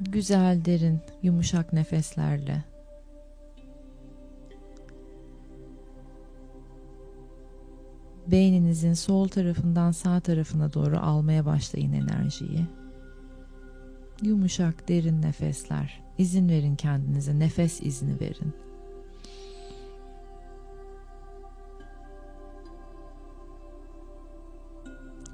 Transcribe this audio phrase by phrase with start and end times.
[0.00, 2.64] Güzel, derin, yumuşak nefeslerle
[8.26, 12.66] beyninizin sol tarafından sağ tarafına doğru almaya başlayın enerjiyi.
[14.22, 16.02] Yumuşak, derin nefesler.
[16.18, 18.54] İzin verin kendinize, nefes izni verin.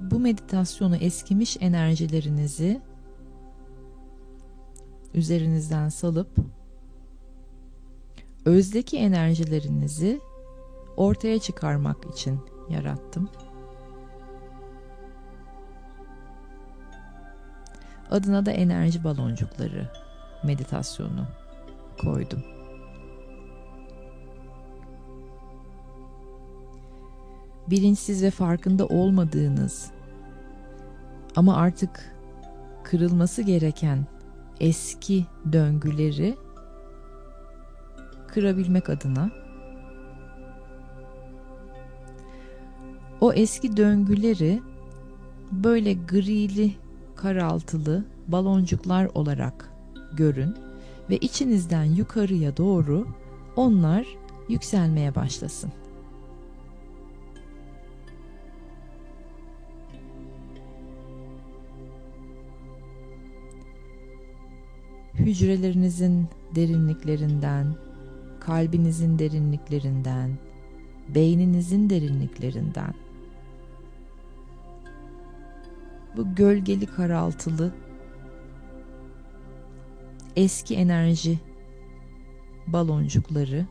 [0.00, 2.80] Bu meditasyonu eskimiş enerjilerinizi
[5.14, 6.30] üzerinizden salıp
[8.44, 10.20] özdeki enerjilerinizi
[10.96, 12.40] ortaya çıkarmak için
[12.70, 13.28] yarattım.
[18.10, 19.88] Adına da enerji baloncukları
[20.42, 21.26] meditasyonu
[22.00, 22.44] koydum.
[27.70, 29.90] Bilinçsiz ve farkında olmadığınız
[31.36, 32.16] ama artık
[32.84, 34.06] kırılması gereken
[34.60, 36.36] eski döngüleri
[38.28, 39.30] kırabilmek adına
[43.20, 44.62] o eski döngüleri
[45.52, 46.74] böyle grili,
[47.16, 49.72] karaltılı baloncuklar olarak
[50.12, 50.54] görün
[51.10, 53.06] ve içinizden yukarıya doğru
[53.56, 54.06] onlar
[54.48, 55.72] yükselmeye başlasın.
[65.28, 67.74] Hücrelerinizin derinliklerinden,
[68.40, 70.30] kalbinizin derinliklerinden,
[71.14, 72.94] beyninizin derinliklerinden
[76.16, 77.72] bu gölgeli karaltılı
[80.36, 81.38] eski enerji
[82.66, 83.66] baloncukları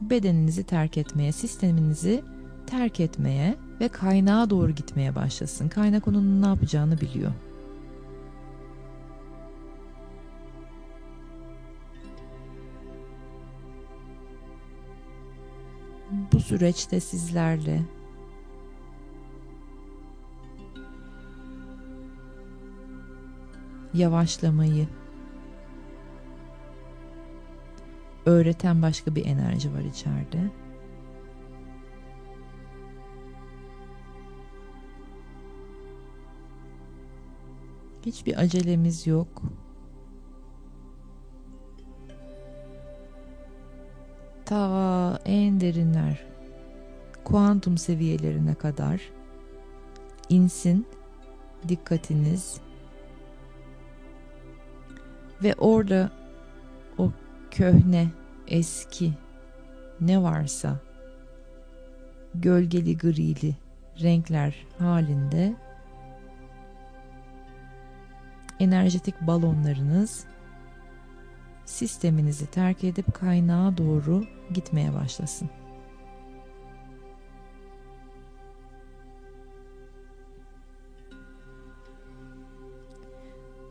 [0.00, 2.24] bedeninizi terk etmeye, sisteminizi
[2.66, 5.68] terk etmeye ve kaynağa doğru gitmeye başlasın.
[5.68, 7.32] Kaynak onun ne yapacağını biliyor.
[16.38, 17.82] Bu süreçte sizlerle
[23.94, 24.88] yavaşlamayı
[28.26, 30.50] öğreten başka bir enerji var içeride.
[38.06, 39.42] Hiçbir acelemiz yok.
[44.44, 44.87] Ta
[45.28, 46.26] en derinler,
[47.24, 49.00] kuantum seviyelerine kadar
[50.28, 50.86] insin
[51.68, 52.60] dikkatiniz.
[55.42, 56.10] Ve orada
[56.98, 57.10] o
[57.50, 58.08] köhne,
[58.46, 59.12] eski
[60.00, 60.80] ne varsa
[62.34, 63.54] gölgeli grili
[64.02, 65.54] renkler halinde
[68.60, 70.24] enerjetik balonlarınız
[71.78, 74.24] sisteminizi terk edip kaynağa doğru
[74.54, 75.50] gitmeye başlasın.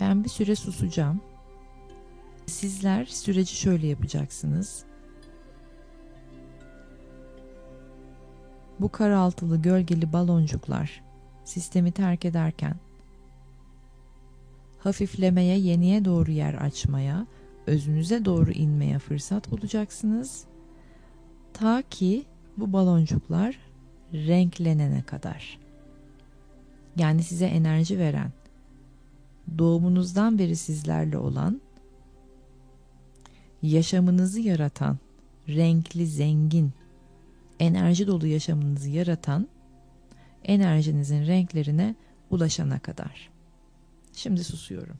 [0.00, 1.20] Ben bir süre susacağım.
[2.46, 4.84] Sizler süreci şöyle yapacaksınız.
[8.80, 11.02] Bu karaltılı gölgeli baloncuklar
[11.44, 12.76] sistemi terk ederken
[14.78, 17.26] hafiflemeye, yeniye doğru yer açmaya,
[17.66, 20.44] özünüze doğru inmeye fırsat bulacaksınız.
[21.52, 22.24] Ta ki
[22.56, 23.58] bu baloncuklar
[24.12, 25.58] renklenene kadar.
[26.96, 28.32] Yani size enerji veren,
[29.58, 31.60] doğumunuzdan beri sizlerle olan
[33.62, 34.98] yaşamınızı yaratan,
[35.48, 36.72] renkli, zengin,
[37.60, 39.48] enerji dolu yaşamınızı yaratan
[40.44, 41.94] enerjinizin renklerine
[42.30, 43.30] ulaşana kadar.
[44.12, 44.96] Şimdi susuyorum.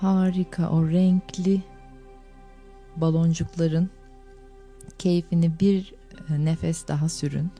[0.00, 1.62] Harika o renkli
[2.96, 3.90] baloncukların
[4.98, 5.94] keyfini bir
[6.30, 7.50] e, nefes daha sürün.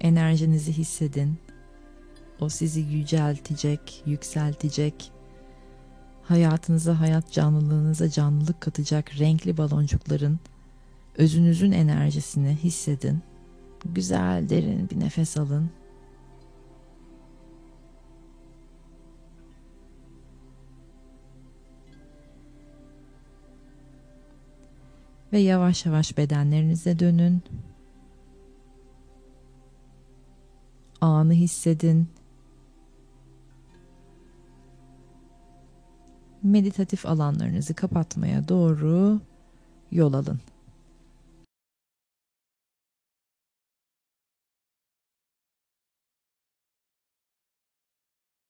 [0.00, 1.38] Enerjinizi hissedin.
[2.40, 5.12] O sizi yüceltecek, yükseltecek.
[6.22, 10.38] Hayatınıza, hayat canlılığınıza canlılık katacak renkli baloncukların
[11.16, 13.22] özünüzün enerjisini hissedin.
[13.84, 15.70] Güzel derin bir nefes alın.
[25.36, 27.42] Ve yavaş yavaş bedenlerinize dönün.
[31.00, 32.08] Anı hissedin.
[36.42, 39.20] Meditatif alanlarınızı kapatmaya doğru
[39.92, 40.40] yol alın.